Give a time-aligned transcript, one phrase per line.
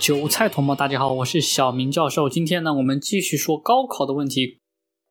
[0.00, 2.26] 韭菜同胞，大家好，我是小明教授。
[2.26, 4.58] 今天呢，我们继续说高考的问题。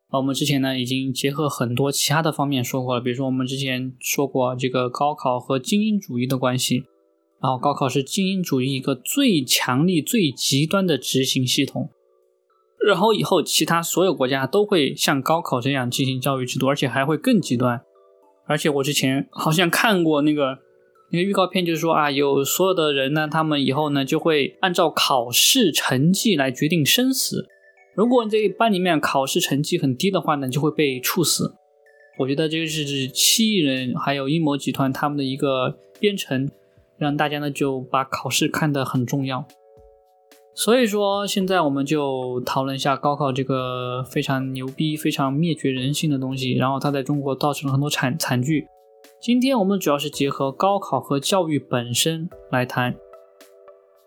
[0.08, 6.86] 啊，我们之前呢已经结合很多其他的方面说过了，比如说我们之前说过这个高考和精英主义的关系。
[7.40, 11.92] 然后高考是精英主义一个最强力、最极端的执行系统。
[12.84, 17.80] 然后以后其他所有国家都会像高考这样进行教育制度，而且还会更极端。
[18.48, 20.58] 而且我之前好像看过那个。
[21.12, 27.48] 那个预告片就是说啊，有所有的人呢，他们以后呢就会按照考试成绩来决定生死。
[27.96, 31.56] 如果你这班里面考试成绩很低的话呢，就会被处死。
[32.20, 36.50] 我觉得这个是七亿人还有阴谋集团他们的一个编程，
[36.98, 39.46] 让大家呢就把考试看得很重要。
[40.54, 48.68] 所以说，现在我们就讨论一下高考这个非常牛逼、非常灭绝人性的东西，然后它在中国造成了很多惨惨剧。
[49.22, 52.96] 今天我们主要是结合高考和教育本身来谈。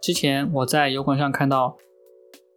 [0.00, 1.76] 之前我在油管上看到，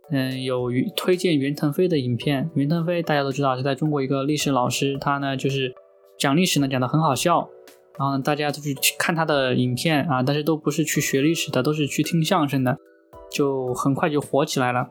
[0.09, 2.49] 嗯，有推荐袁腾飞的影片。
[2.53, 5.75] 袁腾飞大家都知道是在中国一个历史老师，他呢就是
[6.17, 7.49] 讲历史呢讲的很好笑，
[7.99, 12.77] 然后大家都去看他的影片啊，但是都不是去学历史的，都是去听相声的，
[13.29, 14.87] 就很快就火起来了。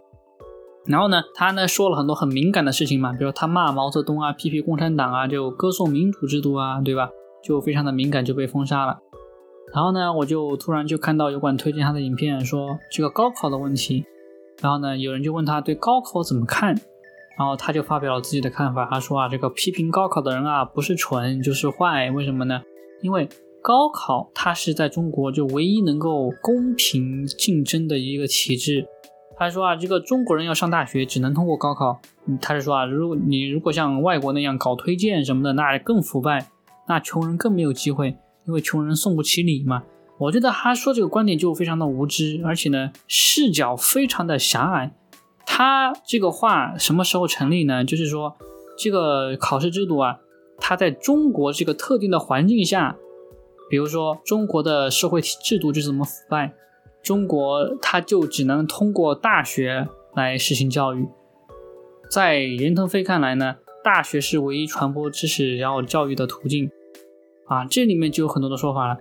[0.85, 7.09] 然后呢，他呢说了很多很敏感的事情嘛，比如他骂毛泽东啊，批评共产党啊，就歌颂民主制度啊，对吧？
[7.45, 8.99] 就非常的敏感，就被封杀了。
[9.75, 14.05] 然后呢，我就突然就看到有管推荐他的影片，说这个高考的问题。
[14.63, 16.69] 然后呢，有人就问他对高考怎么看，
[17.37, 18.87] 然后他就发表了自己的看法。
[18.89, 22.11] 他说啊，这个批评高考的人啊，不是蠢就是坏。
[22.13, 22.63] 为什么呢？
[23.03, 23.29] 因为
[23.61, 28.87] 高考它是在中国就唯一能够公平竞争的一个体制。
[29.37, 31.99] 他说啊，这个中国人要上大学只能通过高考。
[32.41, 36.47] 他是说啊，如果你如果像外国那样搞推荐什么的，那更腐败。
[36.87, 39.85] 那穷人更没有机会，因为穷人送不起礼嘛。
[40.19, 44.93] 我觉得他说这个观点就非常的无知，而且呢视角非常的狭隘。
[45.47, 47.85] 他这个话什么时候成立呢？
[47.85, 48.37] 就是说
[48.79, 50.19] 这个考试制度啊，
[50.59, 52.97] 它在中国这个特定的环境下，
[53.69, 56.55] 比如说中国的社会制度就是这么腐败，
[57.03, 61.09] 中国它就只能通过大学来实行教育。
[62.11, 63.57] 在任腾飞看来呢？
[63.83, 66.71] 大学是唯一传播知识然后教育的途径
[67.47, 68.97] 啊，这里面就有很多的说法了。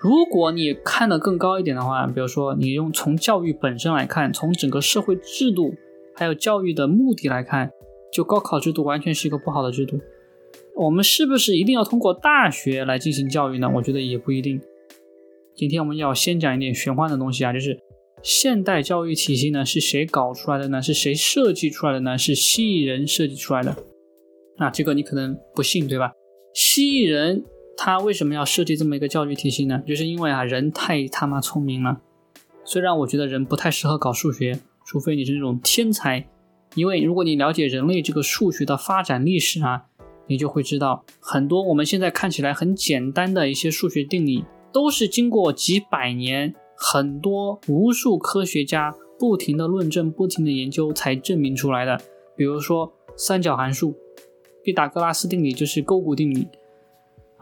[0.00, 5.74] 如果你看得更高一点的话，比如说你用从教育本身来看，从整个社会制度
[6.14, 7.70] 还有教育的目的来看，
[8.12, 9.98] 就高考制度完全是一个不好的制度。
[10.76, 13.70] 我们是不是一定要通过大学来进行教育呢？
[13.76, 14.60] 我觉得也不一定。
[15.54, 17.78] 今天我们要先讲一点玄幻的东西啊，就是
[18.22, 20.82] 现代教育体系呢是谁搞出来的呢？
[20.82, 22.18] 是谁设计出来的呢？
[22.18, 23.74] 是蜥蜴人设计出来的。
[24.58, 26.12] 那这个你可能不信，对吧？
[26.52, 27.44] 蜥蜴人
[27.76, 29.82] 他为什么要设计这么一个教育体系呢？
[29.86, 32.00] 就是因为啊，人太他妈聪明了。
[32.64, 36.26] 虽然我觉得人不太适合搞数学，除非你是那种天才。
[36.74, 39.84] 因为如果你了解人类这个数学的发展历史啊，
[40.26, 52.00] 你就会知道，很多我们现在看起来很简单的一些数学定理，都是经过几百年，很多无数科学家不停的论证、不停的研究才证明出来的。
[52.36, 53.96] 比如说三角函数。
[54.62, 56.48] 毕达哥拉斯定理就是勾股定理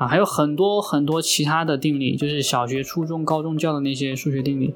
[0.02, 4.74] 啊，还有很多很多其他的定理，就是小学、初中、高中教的那些数学定理。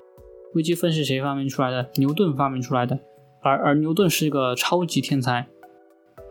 [0.55, 1.89] 微积分是谁发明出来的？
[1.97, 3.01] 牛顿发明出来的。
[3.43, 5.49] 而而牛顿是一个超级天才，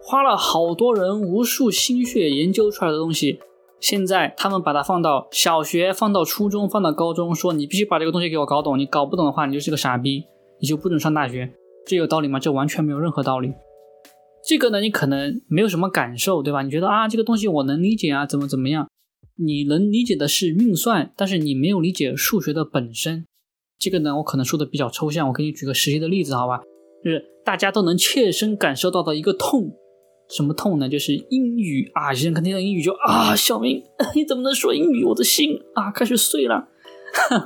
[0.02, 3.42] 花了好多人无数心血研究出来的东西，
[3.82, 10.24] 现在他们把它放到小学、放到初中、放到高中，说你必须把这个东西给我搞懂，你搞不懂的话，你就是个傻逼，
[10.62, 11.52] 你就不准上大学。
[11.86, 12.40] 这有道理吗？
[12.40, 13.54] 这完全没有任何道理。
[14.48, 16.62] 这个呢，你可能没有什么感受，对吧？
[16.62, 18.88] 你觉得啊，这个东西我能理解啊，怎么怎么样？
[19.38, 23.26] 你能理解的是运算，但是你没有理解数学的本身。
[23.80, 26.62] 这个呢，我可能说的比较抽象，我给你举个实际的例子，好吧？
[27.04, 29.72] 就是大家都能切身感受到的一个痛，
[30.30, 30.88] 什么痛呢？
[30.88, 33.84] 就是英语啊，有些人看听到英语就啊，小明
[34.14, 35.03] 你怎么能说英语？
[35.03, 36.70] 我的心啊开始碎了。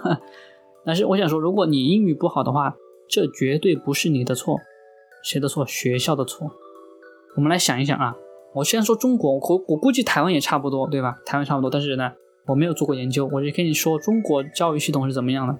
[0.86, 2.76] 但是我想说，如果你英语不好的话，
[3.10, 4.58] 这绝对不是你的错，
[5.24, 5.66] 谁的错？
[5.66, 6.52] 学校的错。
[7.36, 8.16] 我们来想一想啊，
[8.54, 11.16] 我虽然说中国，我我估计台湾也差不多，对吧？
[11.26, 12.12] 台湾差不多，但是呢，
[12.48, 15.58] 我没有做过研究，我就跟你说中国教育系统是怎么样的。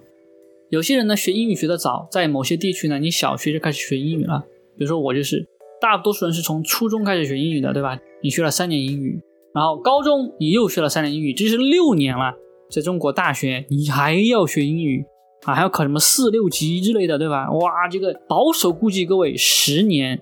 [0.70, 4.44] 有些人呢学英语学得早，在某些地区呢，你小学就开始学英语了。
[4.78, 5.48] 比如说我就是，
[5.80, 7.98] 大多数人是从初中开始学英语的，对吧？
[8.22, 9.22] 你学了三年英语，
[9.54, 12.34] 然后高中你又学了三年英语，这是六年了。
[12.70, 15.06] 在中国大学你还要学英语
[15.44, 17.50] 啊，还要考什么四六级之类的，对吧？
[17.52, 20.20] 哇，这个保守估计各位十年，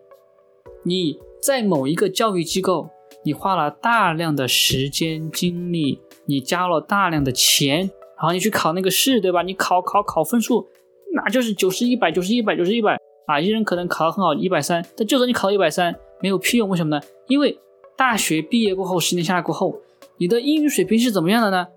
[0.83, 1.17] 你。
[1.41, 2.89] 在某一个教育机构，
[3.23, 7.79] 你花了大量的时间精力，你交了大量的钱，
[8.17, 9.41] 然后你去考那个试，对吧？
[9.43, 10.67] 你考考考分数，
[11.13, 13.39] 那就是九十一百九十一百九十一百啊！
[13.39, 17.01] 一人可能考得很好，一百三，但就算你考到一百三，没有屁用，为什么呢？
[17.27, 17.57] 因为
[17.95, 19.79] 大学毕业过后，十年下来过后，
[20.17, 21.67] 你的英语水平是怎么样的呢？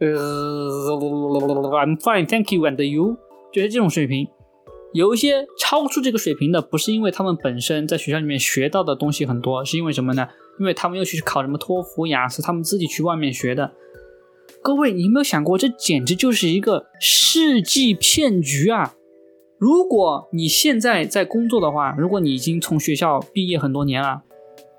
[0.00, 0.08] 呃
[0.96, 3.16] ，I'm fine, thank you, and you，
[3.52, 4.26] 就是这种水平。
[4.92, 10.26] 有一些超出这个水平的，不是因为他们本身在学校里面学到的东西很多，是因为什么呢？
[10.58, 13.72] 因为他们又去考什么托福、雅思，他们自己去外面学的。
[14.62, 18.94] 各位，你有没有想过，这简直就是一个世纪骗局啊！
[19.58, 24.22] 如果你现在在工作的话，如果你已经从学校毕业很多年了，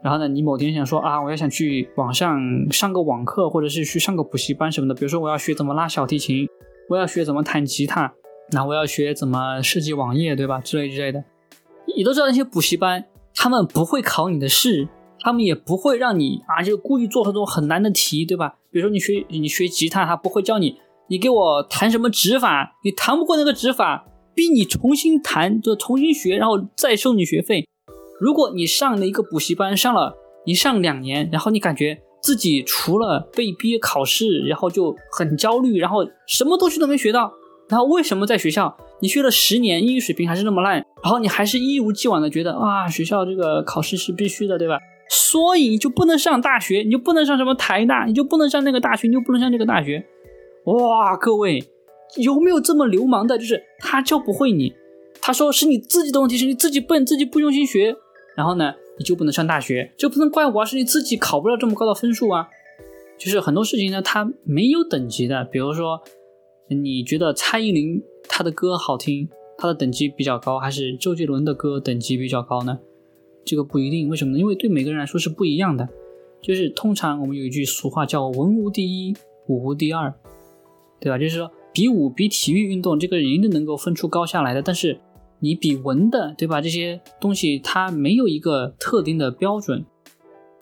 [0.04, 6.48] 然后呢，你某天想说啊，我要想去网上上个网课，或者是去上个补习班什么的，比如说我要学怎么拉小提琴，
[6.90, 8.14] 我要学怎么弹吉他。
[8.52, 10.60] 那我要学怎么设计网页，对吧？
[10.60, 11.24] 之类之类的，
[11.96, 14.88] 你都知道那些补习班，他们不会考你的试，
[15.20, 18.56] 他们也不会让你啊，就故意做很多很难的题，对吧？
[18.72, 20.78] 比如说你学你学吉他，他不会教你，
[21.08, 27.68] 你给我弹什么指法，你弹不过那个指法，逼你重新弹，就重新学，然后再收你学费。
[28.20, 30.16] 如果你上了一个补习班，上了
[30.46, 37.32] 你上两年，然后你感觉自己除了被逼考试，然后就很焦虑，然后什么东西都没学到。
[37.72, 40.86] 然后为什么在学校你学了十年英语水平还是那么烂？
[41.02, 44.78] 然后你还是一如既往的觉得啊学校这个考试是必须的，对吧？
[45.10, 50.06] 所以你就不能上大学，你就不能上什么台大，你就不能上那个大学，你就不能上这个大学。
[50.66, 51.64] 哇，各位
[52.18, 53.38] 有没有这么流氓的？
[53.38, 54.74] 就是他教不会你，
[55.22, 57.96] 他说是你自己的问题，是你自己笨，自己不用心学，
[58.36, 62.50] 然后呢你就不能上大学，就不能怪我，是你自己考不了这么高的分数啊。
[63.18, 66.02] 就是很多事情呢，它没有等级的，比如说。
[66.76, 69.28] 你觉得蔡依林她的歌好听，
[69.58, 72.80] 她的等级比较高，还是周杰伦的歌等级比较高呢？
[73.44, 74.40] 这个不一定，为什么呢？
[74.40, 75.90] 因为对每个人来说是不一样的。
[76.42, 79.16] 就是通常我们有一句俗话叫“文无第一，
[79.48, 80.14] 武无第二”，
[81.00, 81.18] 对吧？
[81.18, 85.00] 就是说比武比体育运动这个一定能够分出高下来的，但是
[85.40, 86.60] 你比文的，对吧？
[86.60, 89.86] 这些东西它没有一个特定的标准。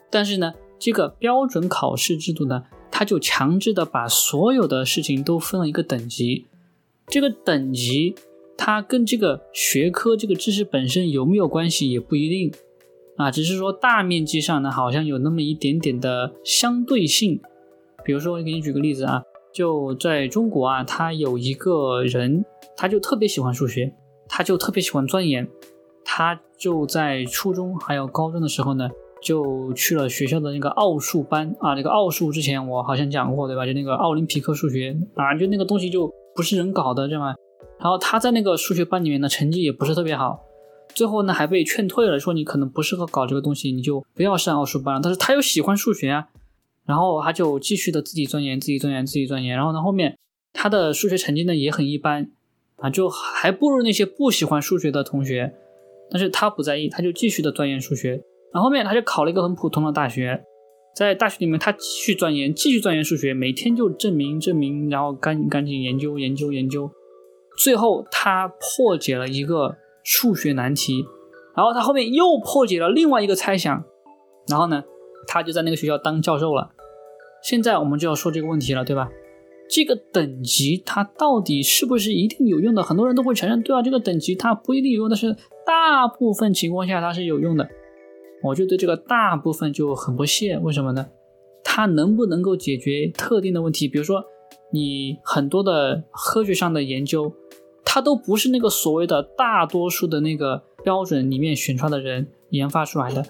[0.10, 2.64] 但是呢，这个标准考试制度呢？
[2.92, 6.46] 他就强制的把所有的事情都分了一个等级，
[7.08, 8.16] 这个等级
[8.58, 12.52] 它跟这个学科这个知识本身有没有关系也不一定
[13.16, 17.40] 啊，只是说大面积上呢好像有那么一点点的相对性。
[18.04, 22.44] 比如说，我给你举个例子啊，就在中国啊，他有一个人，
[22.76, 23.94] 他就特别喜欢数学，
[24.28, 25.48] 他就特别喜欢钻研，
[26.04, 28.90] 他就在初中还有高中的时候呢。
[29.22, 33.66] 就去了学校的那个奥数班啊，那个奥数之前我好像讲过对吧？
[33.66, 37.36] 就那个奥林匹克数学啊，就那个东西就不是人搞的，知道吗？
[37.80, 40.42] 然后他在那个数学班里面的成绩也不是特别好，
[40.94, 45.02] 最后呢还被劝退了，说你可能不适合搞这个东西，你就不要上奥数班了。
[45.04, 46.28] 但是他又喜欢数学啊，
[46.86, 49.56] 然后他就继续的自己钻研，自己钻研，自己钻研。
[49.56, 50.18] 然后呢后面
[50.54, 52.32] 他的数学成绩呢也很一般
[52.78, 55.54] 啊，就还不如那些不喜欢数学的同学，
[56.10, 58.24] 但是他不在意，他就继续的钻研数学。
[58.54, 60.44] 然后后面他就考了一个很普通的大学，
[60.96, 66.90] 在大学里面他继续钻研，继续钻研数学，每天就证明证明，然后赶赶紧研究研究研究，
[67.58, 71.06] 最后他破解了一个数学难题，
[71.56, 73.84] 然后他后面又破解了另外一个猜想，
[74.48, 74.84] 然后呢，
[75.28, 76.72] 他就在那个学校当教授了。
[77.44, 79.10] 现在我们就要说这个问题了，对吧？
[79.72, 82.82] 这个等级它到底是不是一定有用的？
[82.82, 87.70] 很多人都会承认，对啊，这个等级它不一定有用，但是大部分情况下它是有用的。
[88.42, 91.08] 我就对这个大部分就很不屑，为什么呢？
[91.64, 93.88] 它能不能够解决特定的问题？
[93.88, 94.24] 比如说，
[94.72, 97.34] 你很多的科学上的研究，
[97.84, 103.24] 它都不是那个所谓的大多数的那个标准里面选出来的人研发出来的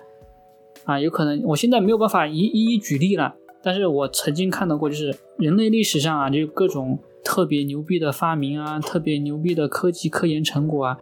[0.86, 10.98] 啊，有可能我现在没有办法一一一举例了，但是我曾经看到过，就是人类历史上啊，就各种特别牛逼的发明啊，特别牛逼的科技科研成果啊，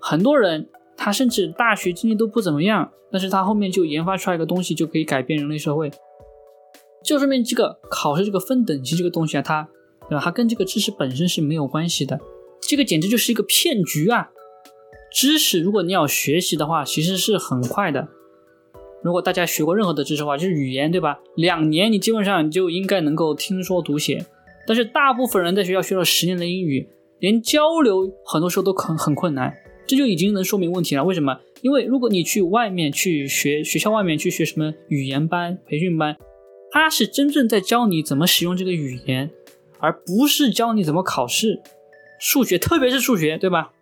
[0.00, 0.68] 很多人。
[1.04, 5.90] 他甚至大学经历都不怎么样，但是他后面就研发出来一个东西，就可以改变人类社会。
[7.02, 9.68] 就说明这个考试这个分等级这个东西啊，它
[10.08, 10.22] 对吧？
[10.22, 12.20] 它跟这个知识本身是没有关系的。
[12.60, 14.30] 这个简直就是一个骗局啊！
[15.10, 18.06] 知识如果你要学习的话，其实是很快的。
[19.02, 21.18] 如果大家学过任何的知识的话，就是语言对吧？
[21.34, 24.24] 两年你基本上就应该能够听说读写。
[24.68, 29.52] 但是大部分人在学校学了十年的英语，连交流很多时候都很很困难。
[29.92, 31.04] 这就已经能说明问题了。
[31.04, 31.38] 为什么？
[31.60, 36.16] 因为如果你去外面去学，学校外面去学什么语言班、培训班，
[36.70, 39.30] 他是真正在教你怎么使用这个语言，
[39.80, 41.60] 而不是教你怎么考试。
[42.18, 43.72] 数学，特别是数学，对吧？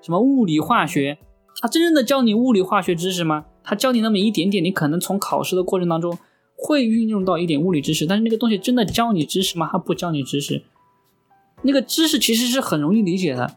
[0.00, 1.18] 什么物理、化学，
[1.60, 3.46] 他真正的教你物理、化学知识吗？
[3.64, 6.16] 他教你那么一点点，你可能从考试的过程当中
[6.54, 9.68] 会运用到一点物理知识，但是那个东西真的教你知识吗？
[9.72, 10.62] 他不教你知识。
[11.62, 13.56] 那个知识其实是很容易理解的。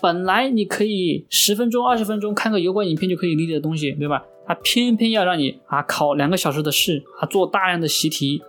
[0.00, 4.24] 本来你可以十分钟、二十分钟看个油管影片就可以理解的东西，对吧？
[4.46, 8.42] 他偏偏要让你啊考两个小时的试，啊做大量的习题，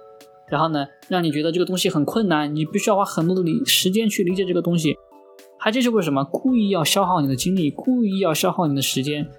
[0.50, 4.96] 然后呢，让你觉得这个东西很困难，你必须要花很多的理时间去理解这个东西。
[5.60, 6.24] 他这是为什么？
[6.24, 9.29] 故意要消耗你的精力，故意要消耗你的时间。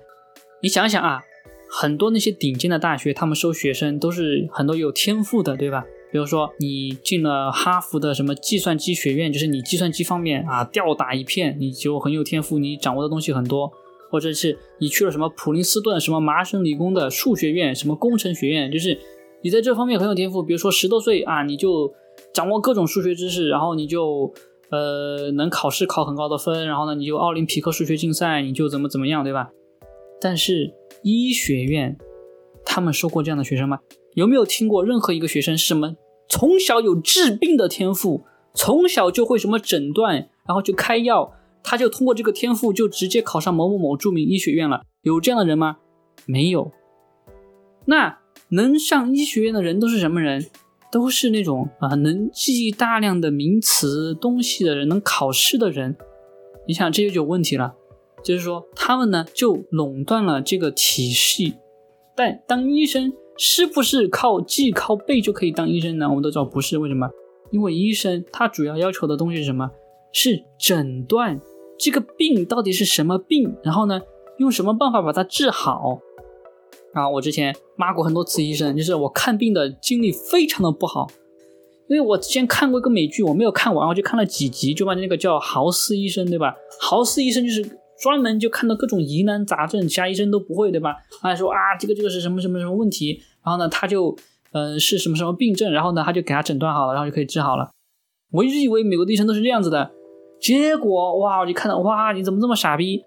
[0.62, 1.22] 你想想啊，
[1.68, 5.84] 很多那些顶尖的大学，他们收学生都是很多有天赋的，对吧？
[6.12, 13.72] 比如说你进了哈佛的什么计算机学院，就是你计算机方面啊吊打一片，你就很有天赋，你掌握的东西很多。
[14.10, 18.98] 或者是你去了什么普林斯顿、什么麻省理工的数学院、什么工程学院，就是
[19.40, 20.42] 你在这方面很有天赋。
[20.42, 21.92] 比如说十多岁啊，你就
[22.32, 24.32] 掌握各种数学知识，然后你就。
[24.70, 29.50] 呃，能考试考很高的分，然后呢，你就奥林匹克数学竞赛，你就怎么怎么样，对吧？
[30.18, 31.94] 但是医学院，
[32.64, 33.80] 他们收过这样的学生吗？
[34.14, 35.94] 有没有听过任何一个学生是什么
[36.28, 44.82] 从小有治病的天赋，从小就会什么诊断，然后就开药，他就通过这个天赋就直接考上某某某著名医学院了？
[45.02, 45.78] 有这样的人吗？
[46.26, 46.72] 没有。
[47.86, 48.18] 那
[48.50, 50.46] 能上医学院的人都是什么人？
[50.90, 55.96] 都是那种啊，能记大量的名词东西的人，能考试的人。
[56.68, 57.74] 你想，这就有问题了。
[58.22, 61.54] 就是说，他们呢就垄断了这个体系。
[62.14, 66.08] 但当医生是不是靠记、靠背就可以当医生呢？
[66.08, 66.78] 我们都知道不是。
[66.78, 67.08] 为什么？
[67.50, 69.70] 因为医生他主要要求的东西是什么？
[70.12, 71.40] 是诊断
[71.78, 74.00] 这个病到底是什么病，然后呢，
[74.38, 76.00] 用什么办法把它治好。
[76.92, 81.06] 啊，我之前骂过很多次医生，就是我看病的经历非常的不好，
[81.88, 86.54] 因为我之前看过一个美剧，我没有看完，我就看了几集，就把那个叫豪斯医生，对吧？
[86.78, 87.62] 豪斯医生就是
[88.02, 90.96] 专门就看到各种疑难杂症，其他医生都不会，对吧？
[91.20, 94.16] 他说啊，这个这个是什么什么什么问题，然后呢，他就
[94.50, 97.70] 呃是什么什么病症，然后呢，他就给他诊断好了，然后就可以治好了。
[98.32, 99.92] 我一直以为美国的医生都是这样子的，
[100.40, 103.04] 结果哇，我就看到哇，你怎么这么傻逼？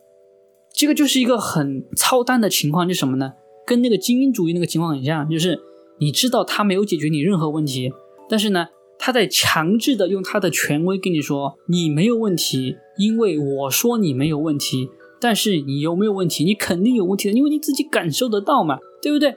[0.74, 3.34] 这个就是一个很操蛋的情况，就什么呢？
[3.68, 5.60] 跟那个精英主义那个情况很像，就是
[6.00, 7.92] 你知道他没有解决你任何问题，
[8.30, 16.44] 但是呢，他在强制的用他的权威跟你说你没有问题，因为我说你没有问题，但是你有没有问题？
[16.44, 19.36] 你肯定有问题的，因为你自己感受得到嘛，对不对？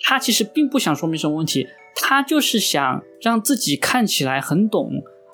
[0.00, 4.90] 他其实并不想说明什么问题，他就是想让自己看起来很懂，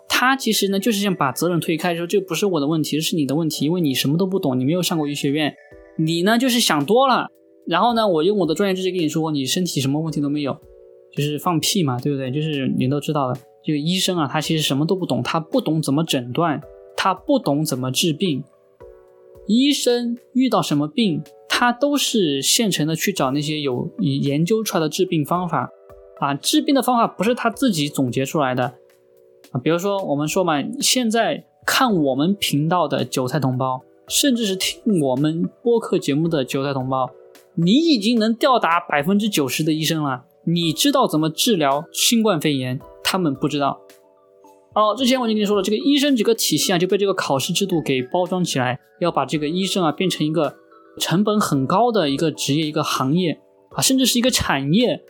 [0.08, 5.54] 他其实呢就是想把责任推开，说这不是我的问题，是你的问题，因为你什么都不懂，你没有上过医学院，
[5.96, 7.28] 你呢就是想多了。
[7.66, 10.56] 然后呢，我用我的专业知识跟你说，你身体什么问题都没有，
[11.16, 12.30] 就是放屁嘛，对不对？
[12.30, 16.60] 就是你都知道的，这个医生啊，他其实什么都不懂，他不懂怎么诊断，
[16.96, 18.44] 他不懂怎么治病。
[19.46, 25.70] 医生遇到什么病，他都是现成的去找那些有研究出来的治病方法
[26.20, 28.74] 啊，治病的方法不是他自己总结出来的
[29.50, 29.60] 啊。
[29.62, 37.10] 比如说我们说嘛，现在看我们频道的韭菜同胞，甚至是听我们播客节目的韭菜同胞。
[37.56, 42.80] 你已经能吊打百分之九十的医生了，你知道怎么治疗新冠肺炎？
[43.04, 43.80] 他们不知道。
[44.74, 50.56] 哦，之前我就跟你说了，这个医生这个体系啊，就被这个考试制度给包装起来，要把这个医生啊变成一个
[50.98, 53.40] 成本很高的一个职业、一个行业
[53.72, 55.02] 啊，甚至是一个产业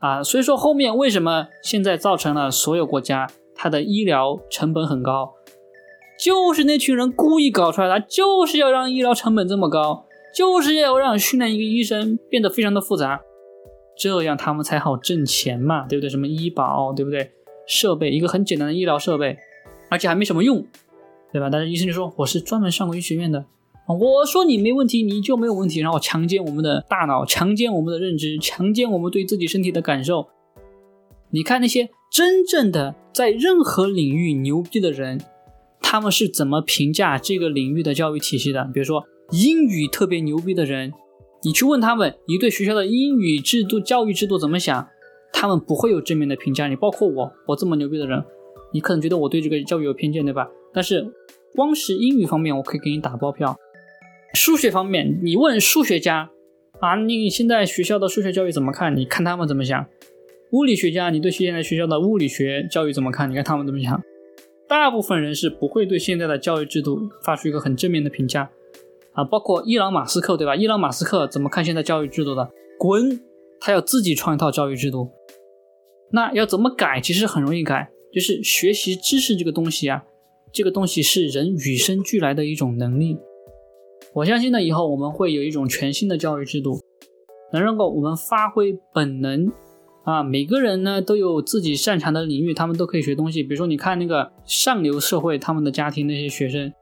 [0.00, 0.22] 啊。
[0.22, 5.34] 所以说后面为什么现在造成了所有国家它的医疗成本很高，
[6.18, 10.04] 就是那群人故意搞出来的，就是要让医疗成本这么高。
[10.34, 13.20] 就是要让训练一个医生变得非常的复杂，
[14.02, 16.10] 这样他们才好挣钱嘛，对不对？
[16.10, 17.30] 什么医保，对不对？
[17.68, 19.38] 设备一个很简单的医疗设备，
[19.90, 20.66] 而且还没什么用，
[21.32, 21.48] 对吧？
[21.48, 23.44] 但是医生就说我是专门上过医学院的，
[23.86, 30.26] 我说你没问题，你就没有问题，然后强奸我们的大脑，强奸我们的认知，强奸我们对自己身体的感受。
[31.30, 35.20] 你看那些真正的在任何领域牛逼的人，
[35.80, 38.64] 他们是怎么评价这个领域的教育体系的？
[38.74, 39.04] 比如说。
[39.30, 40.92] 英语特别牛逼的人，
[41.44, 44.88] 你去问他们，你对学校的英语制度、教育制度怎么想？
[45.32, 46.68] 他们不会有正面的评价。
[46.68, 48.22] 你包括我，我这么牛逼的人，
[48.72, 50.48] 你可能觉得我对这个教育有偏见，对吧？
[50.72, 51.04] 但是
[51.54, 53.56] 光是英语方面，我可以给你打包票。
[54.34, 56.30] 数学方面，你问数学家
[56.80, 58.96] 啊，你现在学校的数学教育怎么看？
[58.96, 59.84] 你看他们怎么想？
[60.52, 63.28] 物理学家，你对现在学校的物理学教育怎么看？
[63.28, 64.00] 你看他们怎么想？
[64.68, 68.48] 大部分人是不会对现在的教育制度发出一个很正面的评价。
[69.14, 70.56] 啊，包括伊朗马斯克，对吧？
[70.56, 72.50] 伊朗马斯克怎么看现在教育制度的？
[72.78, 73.20] 滚！
[73.60, 75.10] 他要自己创一套教育制度。
[76.10, 77.00] 那要怎么改？
[77.00, 80.04] 其实很容易改，就是学习知识这个东西啊，
[80.52, 83.18] 这个东西是人与生俱来的一种能力。
[84.14, 86.80] 我相信呢，以后我们会有一种全新的教育制度，
[87.52, 89.50] 能让够我们发挥本能
[90.04, 90.22] 啊。
[90.22, 93.42] 每个人呢都有自己擅长的领域，他们都可以学东西。
[93.42, 96.72] 比如说，你看那个上流社会，他们的家庭那些学生。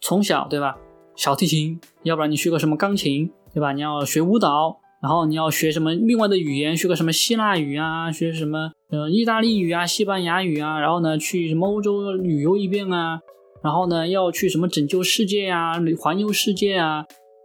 [0.00, 0.76] 从小对吧，
[1.16, 3.72] 小提琴，要不然你学个什么钢琴，对吧？
[3.72, 13.18] 你要学舞蹈，然后你要学什么另外的语言，学个什么希腊语啊，学什么呃意大利语啊、西班牙语啊，然后呢去什么欧洲旅游一遍啊，
[13.62, 17.04] 然后呢要去什么拯救世界呀、环游世界啊，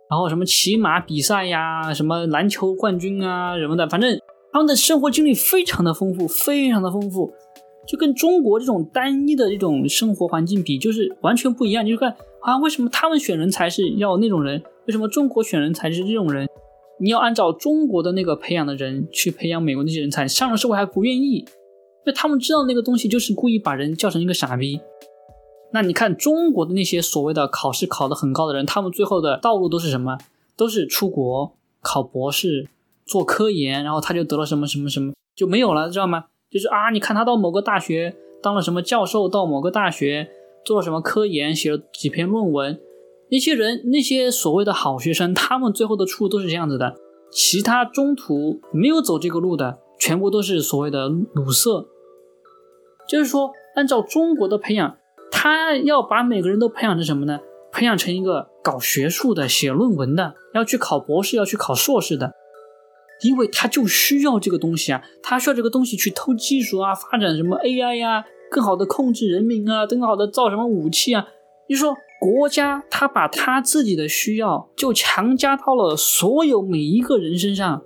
[0.09, 4.19] 然后什么骑马比赛呀、什么篮球冠军啊什么的，反正
[4.51, 7.31] 他们的生活经历非常的丰富，非常的丰富。
[7.91, 11.85] 就跟中国这种单一的这种生活环境比，就是完全不一样。
[11.85, 14.63] 你就看啊，为什么他们选人才是要那种人？
[14.87, 16.47] 为什么中国选人才是这种人？
[17.01, 21.45] 你要按照中国的那个培养的人去培养美国那些人才，上了社会还不愿意，因
[22.05, 24.79] 为他们知道那个东西就是故意把人叫成一个傻逼。
[25.73, 30.17] 那你看中国的那些所谓的考试考得很高的人，他们最后的道路都是什么？
[30.55, 32.69] 都是出国考博士、
[33.05, 36.27] 做科研，然后他就得了什么什么什么就没有了，知道吗？
[36.51, 40.29] 就是啊，你看他到某个大学当了什么教授，到某个大学
[40.65, 42.79] 做了什么科研，写了几篇论文。
[43.29, 46.95] 那些人，那些所谓的好学生， 他们最后的出路都是这样子的。
[47.31, 51.87] 其他中途没有走这个路的，全部都是所谓的鲁色。
[53.07, 54.97] 就是说，按照中国的培养，
[55.31, 57.39] 他要把每个人都培养成什么呢？
[57.71, 62.33] 培养成一个搞学术的、写论文的，要去考博士，要去考硕士的。
[63.23, 71.27] 因为他就需要这个东西啊，他需要这个东西去偷技术啊，发展什么 AI 呀，更好的控制人民啊，更好的造什么武器啊。
[71.67, 77.83] 你说国家他把他自己的需要就强加到了所有每一个人身上，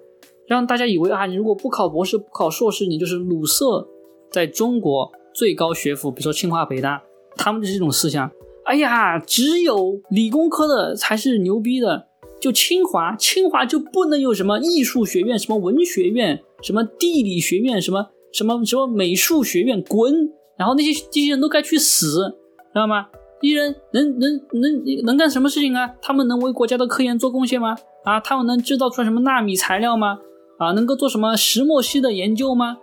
[0.48, 3.88] 让大家以为啊，你如果不考博士、不考硕士，你就是鲁瑟。
[4.32, 7.02] 在中国最高学府，比如说清华、北大，
[7.38, 8.30] 他们就是这种思想。
[8.66, 12.08] 哎呀，只有理工科的才是牛逼的。
[12.46, 20.30] 就清华，清华就不能有什么艺术学院、什么文学院、什么地理学院、什么什么什么美术学院，滚！
[20.56, 22.38] 然后那些这些人都该去死，
[22.72, 23.08] 知道吗？
[23.42, 25.90] 这些人能能能能干什么事情啊？
[26.04, 27.76] 他们能为国家的科研做贡献吗？
[28.04, 30.20] 啊，他们能制造出来什么纳米材料吗？
[30.60, 32.78] 啊，能够做什么石墨烯的研究吗？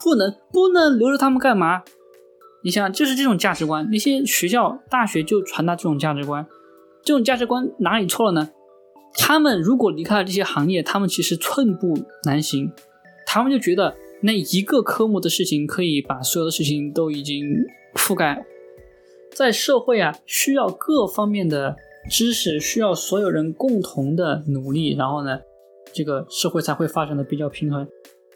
[0.00, 1.82] 不能，不能留着他们干嘛？
[2.62, 6.46] 你想，就是这种价值观，那些学校、大学就传达这种价值观，
[7.02, 8.50] 这种价值观哪里错了呢？
[9.14, 12.70] 他们如果离开了这些行业，他们其实寸步难行。
[13.26, 17.44] 他们就觉得那一个科目的事情可以把所有的事情都已经
[17.94, 18.44] 覆盖。
[19.34, 21.76] 在社会啊，需要各方面的
[22.10, 25.38] 知识，需要所有人共同的努力，然后呢，
[25.92, 27.86] 这个社会才会发展的比较平衡。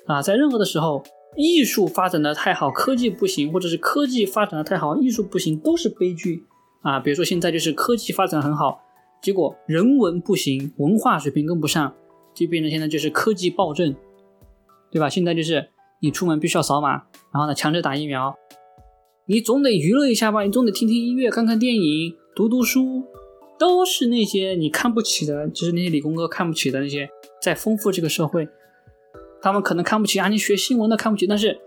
[0.06, 1.02] 啊，在任何的时候，
[1.36, 6.44] 艺术发展的太好，科技不行，或者是科技发展的太好，艺术不行，都是悲剧。
[6.82, 8.78] 啊，比如说现在就是科技发展很好。
[9.22, 11.94] 结果人文不行，文化水平跟不上，
[12.34, 13.94] 就变成现在就是科技暴政，
[14.90, 15.08] 对吧？
[15.08, 15.68] 现在就是
[16.00, 16.90] 你出门必须要扫码，
[17.32, 18.36] 然后呢强制打疫苗，
[19.26, 23.04] 你总得娱乐一下吧，你总得听听音乐、看看电影、读读书，
[23.58, 27.08] 都是那些你看不起的，就是那些理工科看不起的那些，
[27.40, 28.48] 在丰富这个社会。
[29.40, 31.60] 他们可能看不起啊，你学新闻的看不起，但是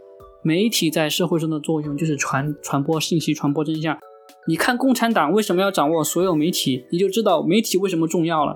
[0.44, 3.98] 媒体在社会中的作用就是传传播信息、传播真相。
[4.48, 8.56] 你看共产党为什么要掌握所有媒体，你就知道媒体为什么重要了。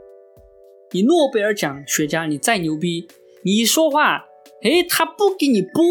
[0.92, 3.08] 你诺贝尔奖学家，你再牛逼，
[3.44, 4.26] 你说话，
[4.64, 5.82] 哎，他不给你播，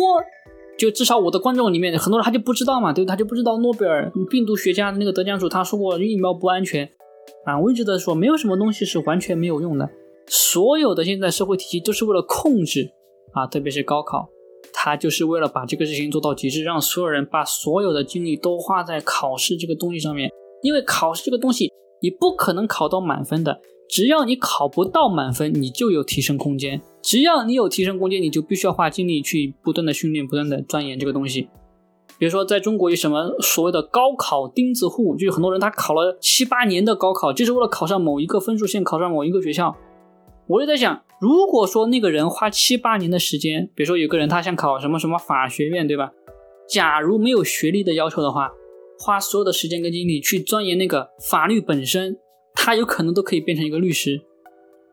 [0.78, 6.88] 就至少我的观众里面很多人他就不知道嘛，对他就不知道诺贝尔病毒学家的那个得奖主他说过疫苗不安全
[7.44, 7.58] 啊。
[7.58, 9.88] 我一直在说，没有什么东西是完全没有用的，
[10.26, 12.90] 所有的现在社会体系都是为了控制
[13.32, 14.28] 啊，特别是高考。
[14.80, 20.30] 他就是为了把这个事情做到极致，让所有人把所有的精力都花在考试这个东西上面。
[20.62, 21.68] 因为考试这个东西，
[22.00, 23.60] 你不可能考到满分的。
[23.90, 26.80] 只要你考不到满分，你就有提升空间。
[27.02, 31.48] 只要你有提升空间，你就必须要花精力去不断的训练、不断的钻研这个东西。
[32.16, 39.76] 比如说，在中国有什么所谓的高考钉子户，就是很多人他考了七八年的高考，就是为了考上某一个分数线，考上某一个学校。
[40.48, 46.10] 我就在想，如果说那个人花七八年的时间，比如说有个人他想考什么什么法学院，对吧？
[46.68, 48.50] 假如没有学历的要求的话，
[48.98, 52.16] 花所有的时间跟精力去钻研那个法律本身，
[52.54, 54.22] 他有可能都可以变成一个律师。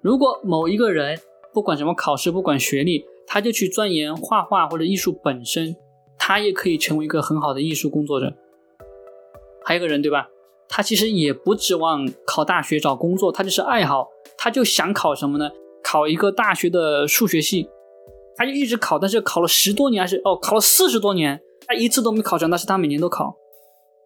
[0.01, 1.17] 如果某一个人
[1.53, 5.75] 不管什么考试，不管学历，他就去钻研画画或者艺术本身，
[6.19, 8.35] 他也可以成为一个很好的艺术工作者。
[9.63, 10.27] 还有个人，对吧？
[10.67, 14.07] 他其实也不指望考大学找工作，他就是爱好。
[14.37, 15.49] 他就想考什么呢？
[15.83, 17.69] 考一个大学的数学系，
[18.35, 23.35] 他就一直考，但是考了十多年还是哦，考了四十多年，他一次都没考上，但是他每年都考，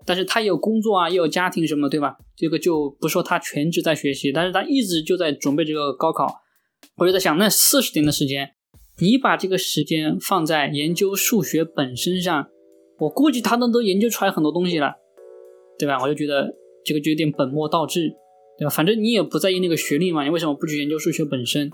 [0.06, 2.17] 但是他也有工作啊，也有家庭什么，对吧？
[2.36, 6.28] 这个就不说他全职在学习，但是他一直就在准备这个高考。
[6.98, 8.52] 我就在想，那四十年的时间，
[9.00, 12.48] 你把这个时间放在研究数学本身上，
[13.00, 14.93] 我估计他能都研究出来很多东西了，
[15.79, 15.97] 对吧？
[16.01, 16.55] 我就觉得。
[16.85, 18.09] 这个就有点本末倒置，
[18.57, 18.69] 对吧？
[18.69, 21.69] 反正你也不在意那个学历嘛，你为什么不去研究数学本身？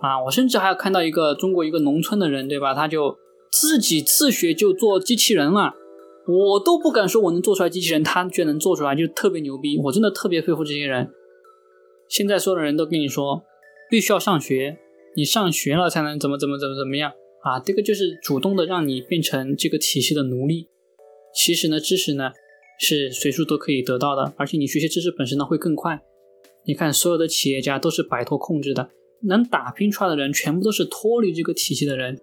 [0.00, 2.74] 啊，我甚至还有看到一个中国一个农村的人，对吧？
[2.74, 3.16] 他就
[3.52, 5.74] 自己自学就做机器人了，
[6.26, 9.78] 我都不敢说我能做出来机器人，他居然能做出来，就特别牛逼。
[9.84, 11.10] 我真的特别佩服这些人。
[12.08, 13.44] 现在所有的人都跟你说，
[13.90, 14.78] 必须要上学，
[15.14, 17.60] 你上学了才能怎么怎么怎么怎么样啊？
[17.60, 20.68] 这个就是主动的让你变成这个体系的奴隶。
[21.34, 22.30] 其实呢，知识呢
[22.78, 26.00] 是随处都可以得到的，而且你学习知识本身呢会更快。
[26.66, 28.88] 你看，所有的企业家都是摆脱控制的，
[29.28, 32.18] 能打拼出来的人全部都是脱离这个体系的人。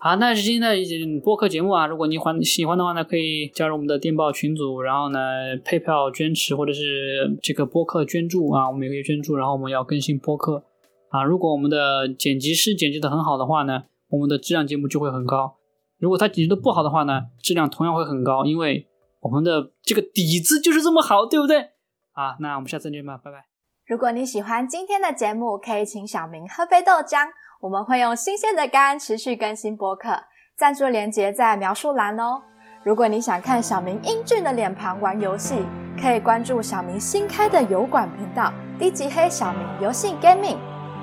[0.00, 1.86] 好，那是今天的播客节目啊。
[1.88, 5.18] 如果你欢喜欢的话呢，可以加入我们的电报群组，然后呢，
[5.64, 9.34] 配票捐持或者是这个播客捐助啊，我们也可以捐助。
[9.34, 10.62] 然后我们要更新播客
[11.10, 11.24] 啊。
[11.24, 15.56] 如果我们的剪辑师剪辑的很好的话呢，我们的质量节目就会很高。
[15.98, 18.86] 如果他剪辑的不好的话呢，质量同样会很高，因为
[19.20, 21.70] 我们的这个底子就是这么好，对不对？
[22.12, 23.46] 啊，那我们下次见吧，拜拜。
[23.86, 27.28] 如果你喜欢今天的节目，可以请小明喝杯豆浆。
[27.60, 30.24] 我们会用新鲜的肝持续更新播客，
[30.56, 32.42] 赞助连接在描述栏哦。
[32.84, 35.64] 如果你想看小明英俊的脸庞玩游戏，
[36.00, 40.58] 可以关注小明新开的油管频道“低级黑小明游戏 Gaming”，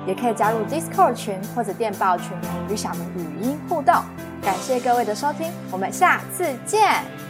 [0.06, 2.34] 也可以加入 Discord 群或者电报群
[2.70, 3.94] 与小明语音互动。
[4.40, 7.25] 感谢各位的收听，我们下次见。